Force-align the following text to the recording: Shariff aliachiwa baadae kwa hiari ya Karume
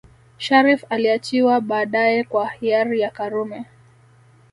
Shariff 0.37 0.85
aliachiwa 0.89 1.61
baadae 1.61 2.23
kwa 2.23 2.49
hiari 2.49 2.99
ya 2.99 3.09
Karume 3.09 3.65